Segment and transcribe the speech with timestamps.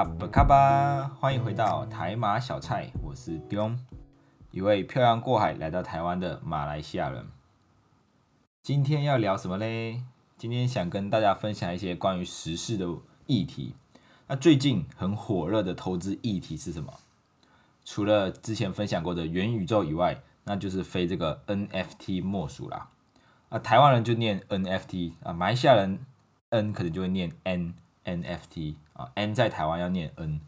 [0.00, 3.76] 阿布卡巴，欢迎回到台马小菜，我是 Dion，
[4.50, 7.26] 一位漂洋过海来到台湾的马来西亚人。
[8.62, 10.02] 今天要聊什么嘞？
[10.38, 12.86] 今天想跟大家分享一些关于时事的
[13.26, 13.74] 议题。
[14.26, 16.94] 那最近很火热的投资议题是什么？
[17.84, 22.88] 除了之前分享过的元宇宙以外，那就是非这个 NFT 莫属啦。
[23.50, 26.06] 啊，台湾人就念 NFT 啊，马来西亚人
[26.48, 30.40] N 可能就会念 N NFT 啊，N 在台湾要念 N。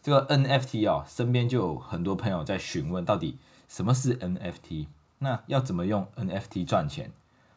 [0.00, 3.36] 这个 NFT 哦，身边就有很多朋友在询问，到底
[3.68, 4.86] 什么是 NFT？
[5.18, 7.10] 那要怎么用 NFT 赚钱？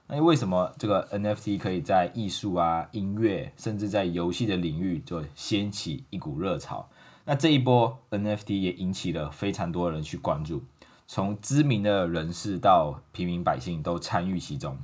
[0.07, 6.89] 那为什么这个 NFT 可以在艺术啊、音乐，甚至在游戏的领域就掀起一股热潮？
[7.23, 10.63] 那这一波 NFT 也引起了非常多人去关注，
[11.07, 14.77] 从知名的人士到平民百姓都参与其中。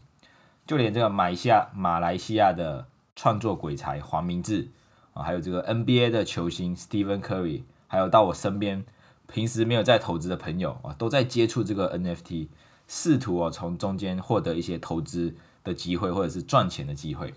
[0.65, 4.69] 就连这个马来西亚马来西亚的创作鬼才黄明志
[5.13, 8.85] 啊，还有这个 NBA 的球星 Stephen Curry，还有到我身边
[9.27, 12.47] 平时没有在投资的朋友啊，都在接触这个 NFT，
[12.87, 17.33] 试图哦从中间获得一些投资的机会或者是赚钱的机会。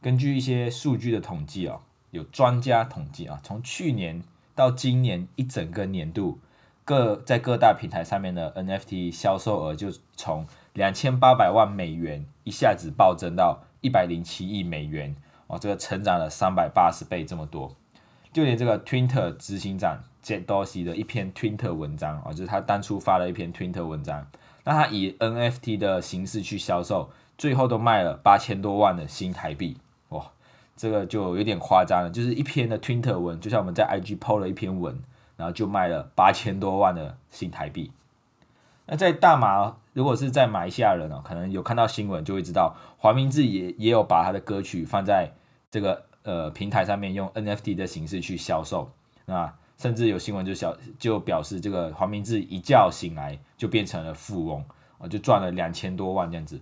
[0.00, 4.22] 根据一些数据的统计哦，有专家统计啊，从去年
[4.54, 6.38] 到今年一整个年度，
[6.86, 15.14] 各在各大平台上面的 NFT 销售额就从两千八百万美元一下子暴增到一百零七亿美元
[15.46, 17.76] 哦，这个成长了三百八十倍这么多。
[18.32, 24.26] 就连这个 Twitter 执行长 Jack Dorsey 的一篇 Twitter 文章哦，就是他当初发了一篇 Twitter 文章，
[24.64, 29.76] 那他以 NFT 的形式去销售，最后都卖了八千多万的新台币
[30.08, 30.32] 哇，
[30.74, 32.10] 这个就有点夸张了。
[32.10, 34.98] 就是一篇的 Twitter 文，就像我们在 IG PO 了一篇文，
[35.36, 37.92] 然后就卖了八千多万的新台币。
[38.86, 45.32] 那在大马，如果是在马来西亚人哦，可能有看到新闻就会知道，黄明志也也有把他的歌曲放在
[45.70, 48.90] 这个呃平台上面，用 NFT 的形式去销售。
[49.24, 54.64] 那甚至有新闻就小就表示，这个黄明志一觉醒来就变成了富翁
[54.98, 56.60] 啊，就赚了两千多万这样子。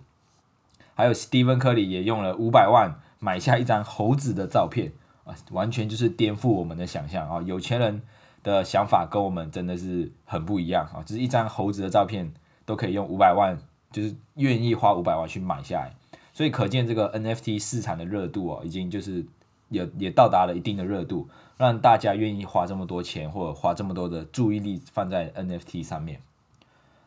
[0.95, 4.93] 还有 Steven 科里也用了五百万买下一张猴子的照片
[5.25, 8.03] 啊，完全就是颠覆我们的想象啊，有钱人。
[8.45, 10.99] 的想法跟我们真的是很不一样啊！
[11.05, 12.29] 就是一张猴子的照片
[12.73, 13.59] 都可以用五百万，
[13.91, 15.93] 就是愿意花五百万去买下来，
[16.33, 19.23] 所以可见这个 NFT 市场的热度哦，已经就是
[19.69, 21.29] 也也到达了一定的热度，
[21.59, 26.23] 让大家愿意花这么多钱或者花这么多的注意力放在 NFT 上面。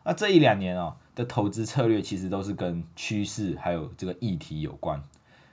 [0.03, 5.01] 那这一两年哦的投资策略其实都是跟趋势还有这个议题有关，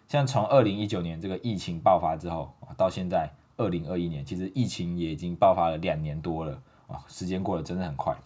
[0.09, 3.31] 像从二零一九年这个疫情爆发之后到现在。
[3.59, 8.17] 二零二一年，其实疫情也已经爆发了两年多了啊，时间过得真的很快。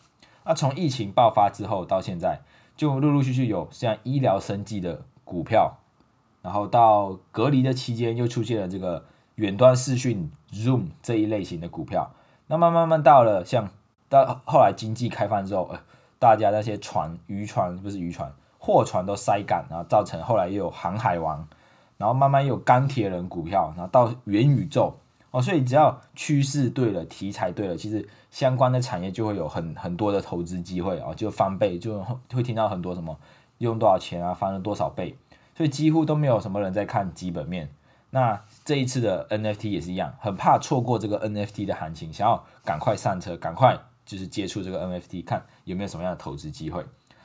[0.46, 2.40] 那从疫情爆发之后到现在，
[2.76, 5.78] 就陆陆续续有像医疗生计的股票，
[6.40, 12.12] 然后到隔离的期间又出现了这个远端视讯 Zoom 这一类型的股票。
[12.46, 13.68] 那慢慢慢到了像
[14.08, 15.80] 到后来经济开放之后，呃，
[16.20, 21.48] 大家那些船渔船不是渔船，货船都塞港，然后造成后来又有航海王，
[21.98, 24.94] 然后慢慢又有钢铁人股票，然后到元宇宙。
[25.36, 32.02] 哦，所以只要趋势对了，题材对了，其实相关的产业就会有很很多的投资机会哦，就翻倍，就
[32.32, 33.20] 会听到很多什么
[33.58, 35.14] 用多少钱啊，翻了多少倍，
[35.54, 37.68] 所以几乎都没有什么人在看基本面。
[38.08, 46.82] 那这一次的 NFT 也是一样，很怕错过这个 NFT 的行情，想要赶快上车，赶快就是接触这个 NFT，看有没有什么样的投资机会。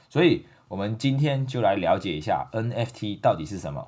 [0.09, 3.88] 所以我们今天就来了解一下 NFT 到底是什么。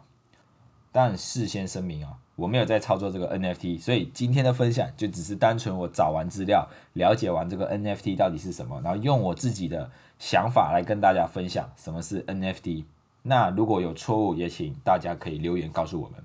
[0.93, 2.19] 但事先声明啊。
[2.35, 12.85] 我没有在操作这个 NFT，所以今天的分享就只是单纯我找完资料，了解完这个 NFT 到底是什么，然后用我自己的想法来跟大家分享什么是 NFT。
[13.21, 16.23] 那如果有错误，也请大家可以留言告诉我们。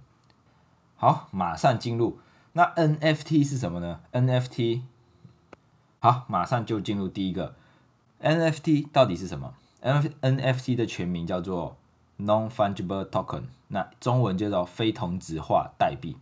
[0.97, 2.19] 好，马上进入。
[2.55, 4.83] 那 NFT 是什么呢？NFT
[5.99, 7.55] 好，马上就进入第一个
[8.23, 11.77] NFT 到底是什么？NFT 的全名叫做。
[12.21, 16.17] Non-fungible token，那中文叫做非同质化代币。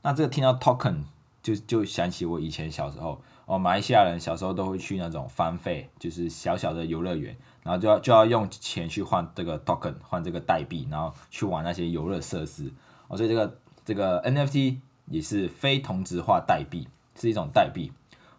[0.00, 1.02] 那这个听到 token
[1.42, 12.72] 就就想起我以前小时候，哦，马来西亚人小时候都会去那种翻费，就是小小的游乐园，然后就要就要用钱去换这个 token，换这个代币，然后去玩那些游乐设施。
[13.08, 17.92] 哦，所以这个这个 NFT 也是非同质化代币，是一种代币。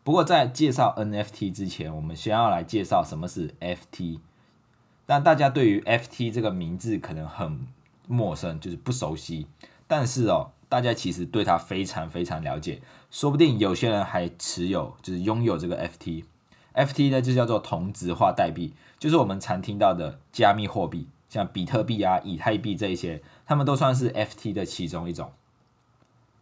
[0.04, 4.20] 不过在介绍 NFT 之前，我们先要来介绍什么是 FT。
[5.06, 7.68] 但大家对于 FT 这个名字可能很
[8.08, 9.48] 陌生，就是不熟悉。
[9.88, 16.24] 但是哦，大家其实对它非常非常了解，说不定有些人还持有，就是拥有这个 FT。
[16.74, 25.32] FT 呢就叫做同质化代币，就是我们常听到的加密货币，像比特币啊、以太币这一些，它们都算是 FT 的其中一种。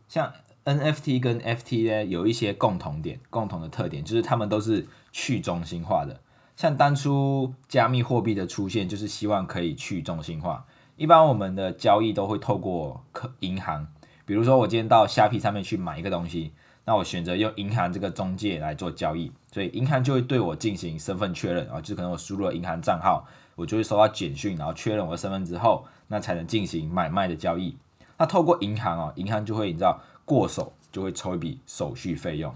[0.08, 0.32] 像
[0.64, 6.22] NFT 跟 FT 呢有一些共同点，共同的特点就是它们都是去中心化的。
[6.62, 10.64] 像当初加密货币的出现，就是希望可以去中心化。
[10.96, 13.88] 一般我们的交易都会透过客银行，
[14.28, 16.54] 比如说我今天到虾皮上面去买一个东西，
[16.86, 23.26] 那我选择用银行这个中介来做交易，所以银行就会对我进行身份确认啊，就可能我输入了银行账号，
[23.56, 27.76] 我就会收到简讯，然后确认我的身份之后，那才能进行买卖的交易。
[28.20, 32.54] 那透过银行哦，银行就会你知道过手就会抽一笔手续费用。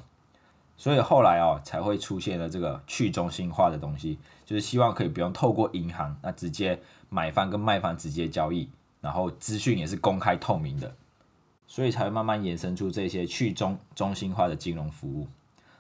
[0.78, 6.80] 所以后来哦，才会出现了这个去中心化的东西，就是希望可以不用透过银行，那直接
[7.10, 8.70] 买方跟卖方直接交易，
[9.02, 10.94] 然后资讯也是公开透明的，
[11.66, 15.28] 所以才会慢慢衍生出这些去中中心化的金融服务。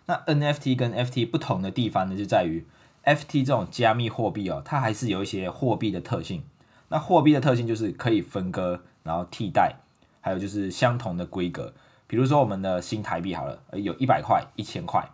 [0.05, 2.65] 那 NFT 跟 FT 不同的地方呢，就在于
[3.03, 6.43] FT 这种加密货币哦，它还是有一些货币的特性。
[6.87, 9.75] 那货币的特性就是可以分割，然后替代，
[10.21, 11.73] 还有就是相同的规格。
[12.15, 15.05] 比如说我们的新台币好了，有一百块、一千块，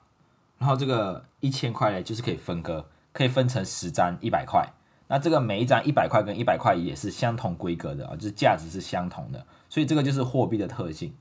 [0.60, 4.70] 然后这个一千块呢，就是可以分割，可以分成十张一百块。
[5.08, 11.12] 那这个每一张一百块跟一百块也是相同规格的啊，就是价值是相同的，所以这个就是货币的特性。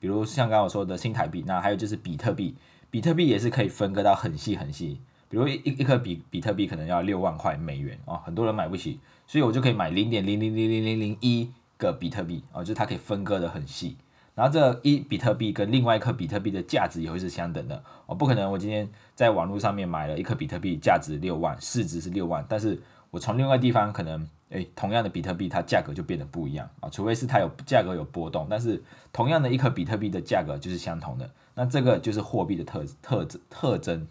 [0.00, 2.56] 比如像刚刚我说的新台币，那还有就是比特币，
[2.90, 4.98] 比特币也是可以分割到很细很细。
[5.28, 13.98] 比如一一颗比比特币可能要六万块美元啊，很多人买不起，所以我就可以买零点零零零零零零一个比特币啊，就是它可以分割的很细。
[14.36, 22.78] 然后这一比特币跟另外一颗比特币的价值也会是相等的，我不可能我今天在网络上面买了一颗比特币，价值六万，市值是六万，但是
[23.10, 34.06] 我从另外地方可能，诶，同样的比特币它价格就变得不一样啊，除非是它有价格有波动，但是同样的一颗比特币的价格就是相同的，那这个就是货币的特特特征。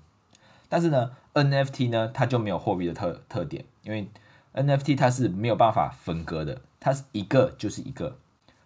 [0.68, 4.08] 但是呢，NFT 呢它就没有货币的特特点，因为
[4.56, 8.18] NFT 它是没有办法分割的，它是一个就是一个。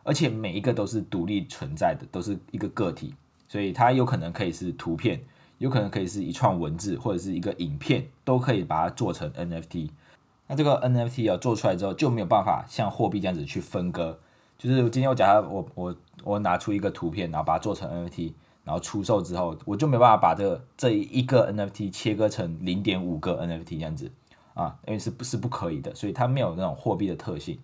[0.10, 3.14] 而且每一个都是独立存在的，都是一个个体，
[3.48, 5.22] 所以它有可能可以是图片，
[5.60, 9.92] 有可能可以是一串文字，或者是一个影片，都可以把它做成 NFT。
[10.48, 14.18] 那这个 NFT 要做出来之后，就没有办法像货币这样子去分割。
[14.58, 18.34] 就是今天我假设我我我拿出一个图片，然后把它做成 NFT，
[18.64, 24.12] 然后出售之后，我就没办法把这个这一个 NFT 切割成零点五个 NFT 这样子
[24.56, 27.60] 啊，因为是不是不可以的，所以它没有那种货币的特性。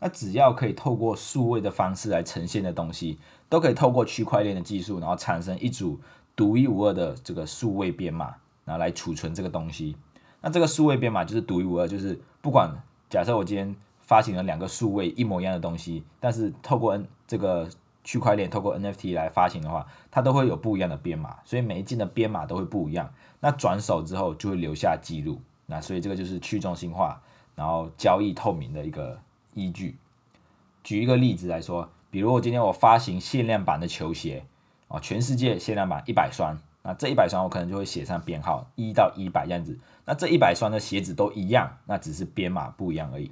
[0.00, 3.18] 那只要可以透过数位的方式来呈现的东西，
[3.48, 5.98] 都可以透过区块链的技术，然后产生一组
[6.36, 8.34] 独一无二的这个数位编码，
[8.64, 9.96] 然后来储存这个东西。
[10.40, 12.70] 那这个数位编码就是独一无二，就是不管
[13.10, 17.68] 假设我今天发行了两个数位一模一样的东西，但是透过 N 这个
[18.04, 23.12] 区块链，透过 NFT 来发行的话，它都会有不一样的编码，所以每一件的编码都会不一样。
[23.40, 27.20] 那转手之后就会留下记录，那所以这个就是去中心化，
[27.56, 29.18] 然后交易透明的一个。
[29.54, 29.96] 依据，
[30.82, 34.44] 举一个例子来说，比如我今天我发行限量版的球鞋，
[34.88, 43.30] 啊，全世界限量版一百双，那这一百双我可能就会写上编号一到一百这样子，那这一百双的鞋子都一样，那只是编码不一样而已。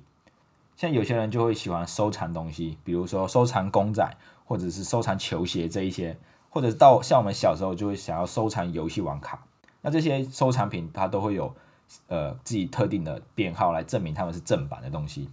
[0.76, 4.06] 像有些人就会喜欢收藏东西，比如说收藏公仔，
[4.44, 6.18] 或者是收藏球鞋这一些，
[6.50, 9.46] 或者到像我们小时候就会想要收藏游戏王卡，
[9.80, 11.54] 那这些收藏品它都会有
[12.08, 15.30] 呃自己特定的编号来证明它们是正版的东西。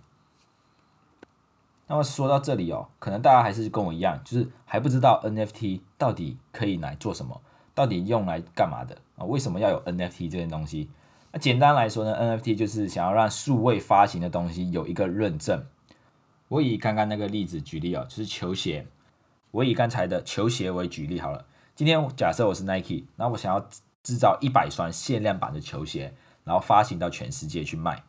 [1.94, 7.40] 那么说到这里哦，可能大家还是跟我一样，就是还不知道 NFT 到底可以来做什么，
[7.76, 9.24] 到底用来干嘛的啊？
[9.26, 10.90] 为什么要有 NFT 这件东西？
[11.32, 15.64] 那简单来说呢，NFT 就是想要让数位发行的东西有一个认证。
[16.48, 18.88] 我以刚刚那个例子举例哦，就是球鞋。
[19.52, 21.46] 我以刚才的球鞋为举例好了。
[21.76, 23.64] 今天假设我是 Nike，那我想要
[24.02, 26.12] 制造一百双限量版的球鞋，
[26.44, 28.02] 然后发行到全世界去卖。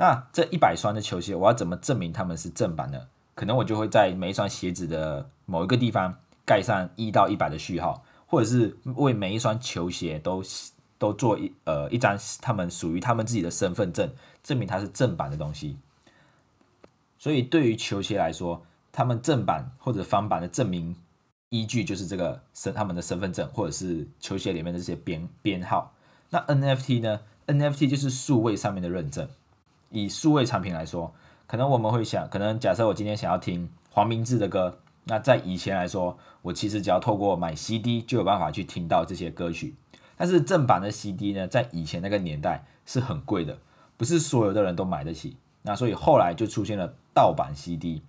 [0.00, 3.06] 那这一百双的球鞋，我要怎么证明他们是正版的？
[3.34, 6.14] 可能我就会在每一双鞋子的某一个地方
[6.46, 10.42] 盖上一到一百的序号，或者是为每一双球鞋都
[10.96, 14.10] 都做一呃一张他们属于他们自己的身份证，
[14.42, 15.76] 证明它是正版的东西。
[17.18, 20.96] 所以对于球鞋来说，他们正版或者翻版的证明
[21.50, 25.92] 依据就是这个身他们的身份证，或者是球鞋里面的这些编编号。
[26.30, 29.28] 那 NFT 呢？NFT 就是数位上面的认证。
[29.90, 31.12] 以数位产品来说，
[31.46, 39.74] 可能我们会想，可能假设我今天想要听黄明志的歌，那在以前来说，我其实只要透过买 CD 就有办法去听到这些歌曲。
[40.16, 43.58] 但是正版的 CD 呢，在以前那个年代是很贵的，
[43.96, 45.36] 不是所有的人都买得起。
[45.62, 48.02] 那所以后来就出现了盗版 CD。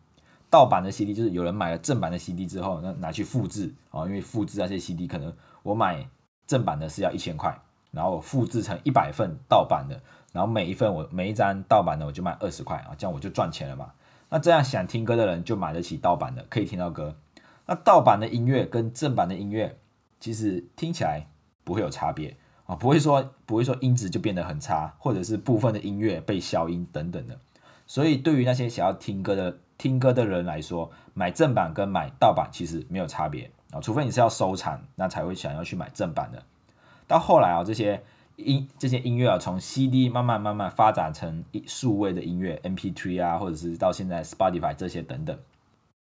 [0.50, 5.34] 盗版的 CD 就是有人买了正版的 CD 之后，那拿去复制啊，因为复制那些 CD 可能
[5.64, 6.06] 我买
[6.46, 7.58] 正版的是要一千块，
[7.92, 9.98] 然后我复制成一百份盗版的。
[10.32, 13.92] 然后每一份我每一张盗版的我就卖二十块啊，这样我就赚钱了嘛。
[14.30, 17.16] 那这样想听歌的人就买得起盗版的，可以听到歌。
[17.66, 19.78] 那盗版的音乐跟正版的音乐，
[20.20, 21.28] 其实听起来
[21.64, 22.36] 不会有差别
[22.66, 27.38] 啊，不会说不会说音质就变得很差，或者是部分的音乐被消音等等的。
[27.86, 36.42] 所以对于那些想要听歌的听歌的人来说，买正版跟买盗版其实没有差别啊，除非你是要收藏，那才会想要去买正版的。
[37.06, 38.02] 到后来啊，这些
[38.42, 45.38] 音这些音乐啊，从 CD 慢慢慢慢发展成数位的音乐，MP3 啊，或者是到现在 Spotify 这些等等。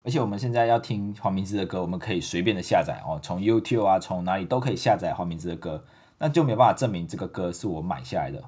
[0.03, 5.83] 而且我们现在要听黄明志的歌，我们可以随便的下载哦，从 YouTube 啊，从哪里都可以下载黄明志的歌，
[6.17, 8.41] 那就没办法证明这个歌是我买下来的。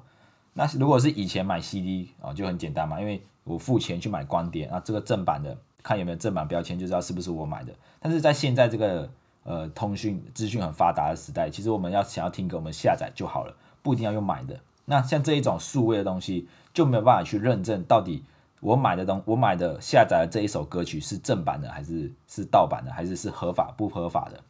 [0.54, 7.72] 那如果是以前买 CD 啊，就很简单嘛，因为我付钱去买光碟，啊，这个正版的看有没有正版标签，就知道是不是我买的。
[8.00, 9.10] 但是在现在这个
[9.44, 14.60] 呃，通讯资讯很发达的时代，其实我们要想要听歌，我们下载就好了，不一定要用买的。
[14.84, 18.22] 那像这一种数位的东西，就没有办法去认证到底
[18.60, 24.40] 我买的东，我买的下载的这一首歌曲是正版的，还是是盗版的，还是是合法不合法的。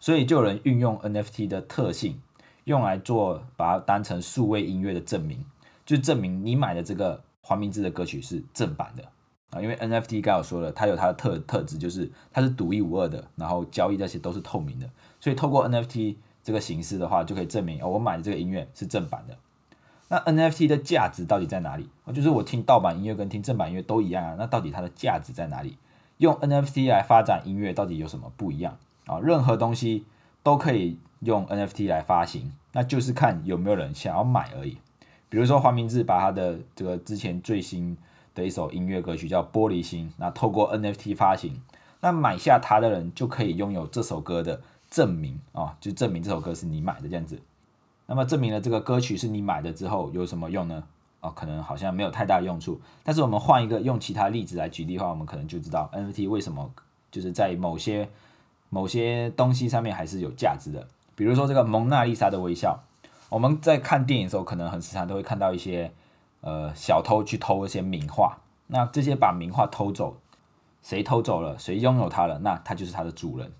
[0.00, 2.20] 所以就有人运用 NFT 的特性，
[2.64, 5.44] 用来做把它当成数位音乐的证明，
[5.84, 9.04] 就证明你买的这个黄明志的歌曲是正版的。
[9.50, 14.88] 啊，因为 NFT 刚好说了，它有它的特特质，就是它是独一无二的，然后交易那些都是透明的，
[15.18, 16.14] 所以透过 NFT
[16.44, 19.36] 这个形式的话，就可以证明哦，我买的这个音乐是正版的。
[20.08, 21.88] 那 NFT 的价值到底在哪里？
[22.14, 25.76] 就是我听盗版音乐跟听正版音乐都一样啊，那到底它的价值在哪里？
[26.18, 28.76] 用 NFT 来发展音乐到底有什么不一样
[29.06, 29.18] 啊？
[29.18, 30.04] 任何东西
[30.44, 34.78] 都可以用 NFT 来发行，那就是看有没有人想要买而已。
[35.28, 37.96] 比如说黄明志把他的这个之前最新。
[38.40, 41.60] 的一首音乐歌曲叫《玻璃心》，那透过 NFT 发行，
[42.00, 47.38] 那买下它的人就可以拥有这首歌的证明啊，就证明这首歌是你买的这样子。
[48.06, 50.82] 那么证明了这个歌曲是你买的之后有什么用呢？
[51.20, 52.80] 哦，可能好像没有太大用处。
[53.04, 56.70] 但是我们换一个用其他例子来举例的话，我们可能就知道 NFT 为什么
[57.10, 58.08] 就是在某些
[58.70, 60.88] 某些东西上面还是有价值的。
[61.14, 62.80] 比如说这个蒙娜丽莎的微笑，
[63.28, 65.92] 我们在看电影的时候，可能很时常都会看到一些。
[66.40, 70.16] 呃，小偷去偷一些名画，那这些把名画偷走，
[70.82, 73.52] 谁偷走了，谁拥有它了，那它就是它的主人。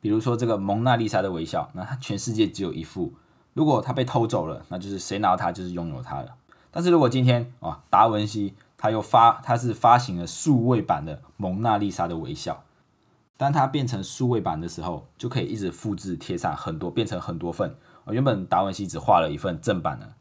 [0.00, 3.14] 比如说这个蒙娜丽莎的微笑，那它全世界只有一副，
[3.52, 6.36] 如果它被偷走了，那就是谁拿到它就是拥有它了。
[6.70, 12.62] 但是如果今天啊，达文西他又发，他是发行了数位版的蒙娜丽莎的微笑，
[13.36, 17.74] 当它变成数位版的时候，就可以一直复制贴上很多，变成很多份。
[18.10, 20.12] 原本达文西只画了一份正版的。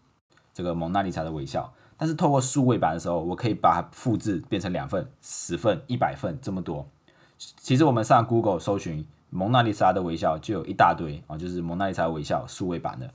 [0.58, 6.88] 这个蒙娜丽莎的微笑，但是透过数位版的时候，我可以把它复制变成两份、十份、一百份这么多。
[7.38, 13.14] 其实我们上 Google 搜寻蒙娜丽莎的微笑，就有一大堆啊，就是蒙娜丽莎微笑数位版的，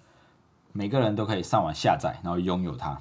[0.71, 3.01] 每个人都可以上网下载，然后拥有它。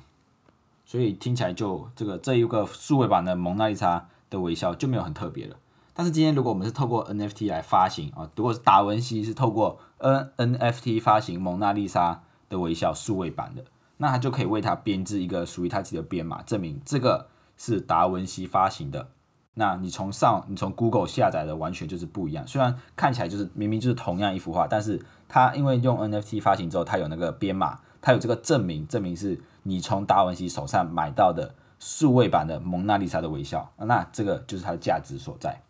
[0.87, 5.55] 所以听起来就这个这一个数位版的蒙娜丽莎的微笑就没有很特别了。
[5.93, 13.63] 但是今天如果我们是透过 NFT 来发行啊，如果是达文西是透过 N NFT 发行蒙娜丽莎的微笑数位版的。
[14.01, 19.09] 那他就可以为他编制一个属于他自己的编码，证明这个是达文西发行的。
[19.53, 22.47] 那你从上，你从 Google 下载的完全就是不一样。
[22.47, 33.71] 虽然看起来就是明明就是同样一幅画，但是它因为用 NFT 发行之后，它有那个编码，它有这个证明，证明是你从达文西手上买到的数位版的蒙娜丽莎的微笑。
[33.77, 35.61] 那这个就是它的价值所在。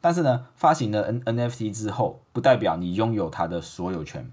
[0.00, 4.28] 但是呢，发行了 N NFT 之后，不代表你拥有它的所有权。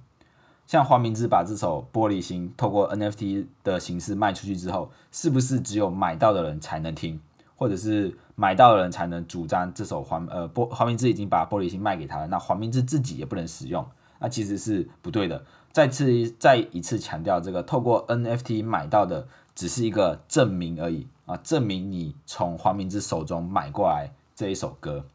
[0.68, 7.18] 像黄明志把这首《玻璃心》透过 NFT 的形式卖出去之后，是不是只有买到的人才能听，
[7.56, 13.88] 或者是买到的人才能主张这首黄呃玻黄明志已经把《玻璃心》卖给他了，那黄明志自己也不能使用？
[14.20, 15.42] 那其实是不对的。
[15.72, 25.06] 再次再一次强调，这个透过 NFT 买到的只是一个证明而已啊，证明你从黄明志手中买过来这一首歌。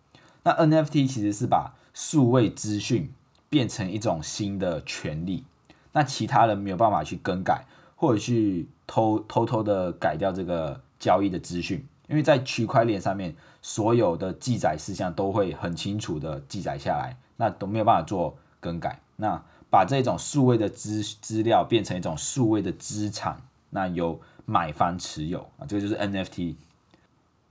[0.44, 3.12] 那 NFT 其实是把数位资讯。
[3.52, 5.44] 变成一种新的权利，
[5.92, 18.98] 那其他人没有办法去更改，或者去偷偷偷的改掉这个交易的资讯，因为在区块链上面，所有的记载事项都会很清楚的记载下来，那都没有办法做更改。
[19.16, 26.54] 那把这种数位的资资料变成一种数位的资产，那由买方持有啊，这个就是 NFT。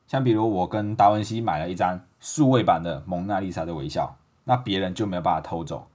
[0.08, 5.88] 像比如我跟达文西买了一张数位版的蒙娜丽莎的微笑，那别人就没有办法偷走。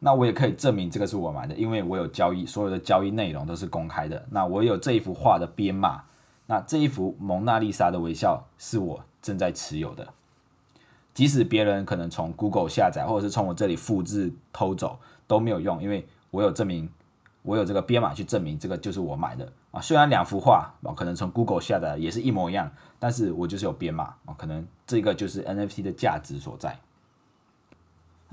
[0.00, 4.26] 那我也可以证明这个是我买的，因为我有交易，所有的交易内容都是公开的。
[4.30, 6.02] 那我有这一幅画的编码，
[6.46, 10.06] 那这一幅蒙娜丽莎的微笑是我正在持有的。
[11.14, 16.90] 即使别人可能从 Google 下载，或者是从我这里复制偷走都没有用，因为我有证明，
[17.42, 19.80] 我有这个编码去证明这个就是我买的啊。
[19.80, 26.76] 虽然两幅画啊可能从 Google 下载也是一模一样，但是我就是有编码啊，可能这个就是 NFT 的价值所在。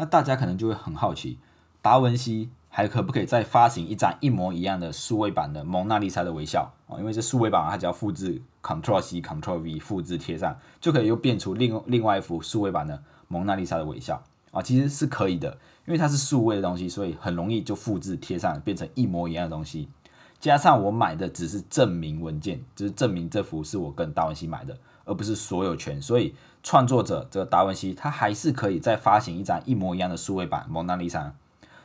[0.01, 1.37] 那大家可能就会很好奇，
[1.79, 6.97] 达文西还可不可以再发行一张一模一样的数位版的蒙娜丽莎的微笑啊？
[6.97, 15.55] 因为这数位版它只要复制 Ctrl C Ctrl V 复制贴上，就可以又变出另另外一幅数位版的蒙娜丽莎的微笑啊，其实是可以的，
[15.85, 19.87] 因为它是数位的东西，所以很容易就复制贴上，变成一模一样的东西。
[20.39, 31.33] 加上我买的只是证明文件，就是证明这幅是我跟达文西买的，而不是所有权，所以创作者这个达文西他还是可以再发行一张一模一样的数位版蒙娜丽莎，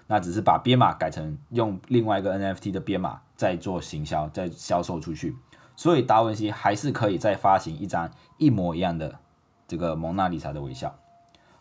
[0.06, 5.35] 那只是把编码改成用另外一个 NFT 的编码再做行销，再销售出去，
[5.75, 9.18] 所以达文西还是可以再发行一张一模一样的
[9.66, 10.95] 这个蒙娜丽莎的微笑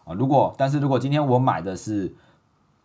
[0.04, 0.14] 啊。
[0.14, 2.14] 如果但是如果今天我买的是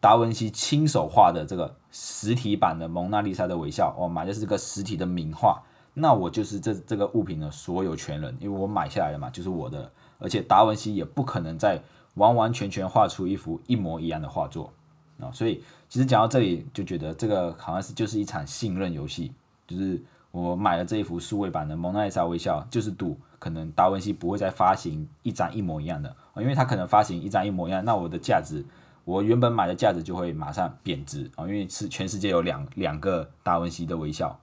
[0.00, 5.62] 达文西亲手画的这个实体版的蒙娜丽莎的微笑，我买的是这个实体的名画，
[6.00, 9.90] 那我就是这这个物品的所有权人，因为我买下来了嘛，就是我的。
[10.19, 11.80] 而且达文西也不可能再
[12.14, 14.71] 完完全全画出一幅一模一样的画作
[15.19, 19.33] 啊，所以其实讲到这里就觉得这个好像是就是一场信任游戏，
[19.66, 19.99] 就是
[20.30, 28.64] 我买了这一幅数位版的蒙娜丽莎微笑，就是赌可能达文西不会再发行一张一模一样的啊，因为他可能发行一张一模一样，那我的价值。
[29.07, 34.38] 我原本买的价值就会马上贬值啊，因为是全世界有两两个达文西的微笑，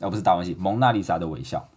[0.00, 1.68] 而不是达文西蒙娜丽莎的微笑。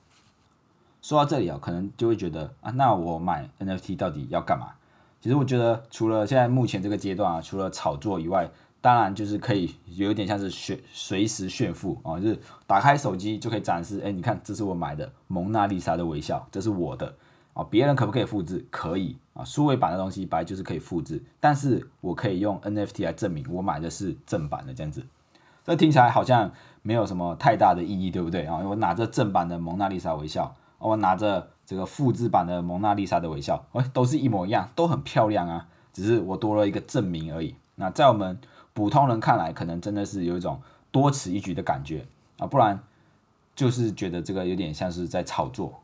[1.02, 4.74] 说到这里啊，可能就会觉得啊，那我买 NFT 到底要干嘛？
[5.22, 8.50] 其实我觉得除了现在目前这个阶段啊，除了炒作以外，
[8.82, 17.16] 当然就是可以有一点像是炫随时炫富啊，就是打开手机就可以展示，哎，你看这是我买的蒙娜丽莎的微笑，这是我的。
[17.54, 18.64] 啊，别人可不可以复制？
[18.70, 25.04] 可以啊，数位版的东西本来就是可以复制，但是我可以用 NFT 来证明我买的是正版的这样子。
[25.66, 26.52] 这听起来好像
[26.88, 28.60] 没有什么太大的意义，对不对啊？
[28.64, 37.54] 我拿着正版的蒙娜丽莎微笑，我拿着这个复制版的蒙娜丽莎的微笑，哎，都是一模一样，都很漂亮啊，只是我多了一个证明而已。
[37.76, 38.40] 那在我们
[38.72, 42.06] 普通人看来，可能真的是有一种多此一举的感觉
[42.38, 42.80] 啊，不然
[43.54, 45.82] 就是觉得这个有点像是在炒作。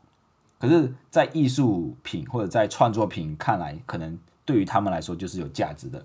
[0.58, 6.02] 可是，在艺术品或者在创作品看来，可能对于他们来说就是有价值的，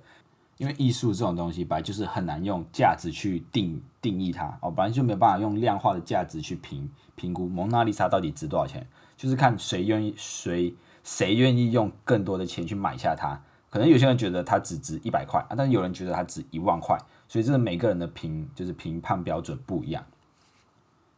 [0.60, 13.42] 因为艺术这种东西本来就是很难用价值去定定义它哦，本来就没有办法用量化的价值去评评估蒙娜丽莎到底值多少钱，就是看谁愿意谁谁愿意用更多的钱去买下它。
[13.70, 16.98] 可能有些人觉得它只值一百块啊，但是有人觉得它值一万块，
[17.30, 20.04] 所以这是每个人的评就是评判标准不一样。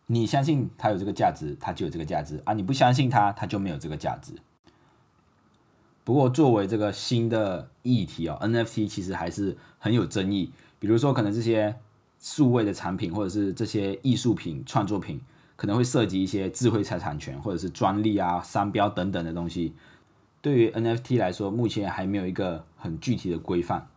[0.06, 2.54] 你相信它有这个价值，它就有这个价值啊！
[2.54, 4.34] 你不相信它，它就没有这个价值。
[6.04, 10.52] 不过，作为这个新的议题哦，NFT 其实还是很有争议。
[10.80, 11.76] 比如说，可能这些
[12.20, 15.22] 数位的产品，或者是这些艺术品、创作品，
[15.56, 19.74] 可能会涉及一些智慧财产权，或者是专利啊、商标等等的东西。
[20.42, 23.88] 对于 NFT 来说，目前还没有一个很具体的规范。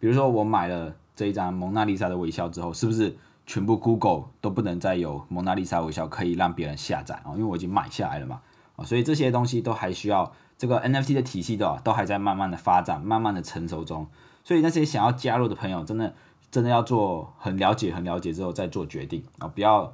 [0.00, 3.16] 比如说，我买了这一张蒙娜丽莎的微笑之后，是不是？
[3.46, 8.42] 全部 Google 都不能再有蒙娜丽莎微笑可以让别人下载啊，因为我已经买下来了嘛
[8.76, 14.06] 啊，所以这些东西都还需要这个 NFT 的体系的都还在慢慢的发展，慢慢的成熟中。
[14.44, 16.12] 所以那些想要加入的朋友，真的
[16.50, 19.90] 真的要做很了解、很了解之后再做决定啊，不要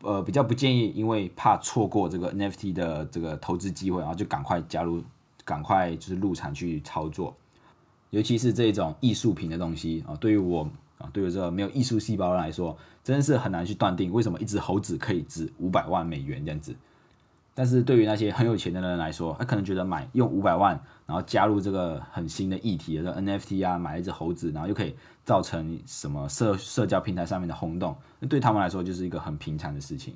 [0.00, 5.04] 呃比较不建议，因为怕错过这个 NFT 的这个投资机会，然后就赶快加入，
[5.44, 7.36] 赶快就是入场去操作，
[8.10, 10.68] 尤其是这种艺术品的东西啊，对于我。
[10.98, 12.74] 啊，对于这个没有艺术细胞来说，
[13.04, 16.74] 真的是很难去断定为什么一只猴子可以值五百万美元这样子。
[17.58, 30.12] 但是对于那些很有钱的人来说，他可能觉得买用五百万，然后加入这个很新的议题的 NFT 啊，买一只猴子，然后又可以造成什么社社交平台上面的轰动，那对他们来说就是一个很平常的事情。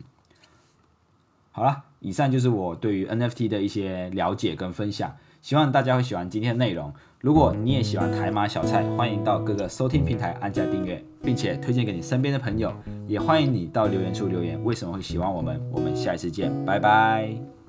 [1.50, 6.92] 好了，以上就是我对于 NFT 的一些了解跟分享，希望大家会喜欢今天的内容。
[7.20, 12.72] 如果你也喜欢台马小菜，欢迎到各个收听平台按下订阅，并且推荐给你身边的朋友。
[13.06, 15.60] 也欢迎你到留言处留言，为什么会喜欢我们？
[15.72, 17.59] 我们下一次见，拜拜。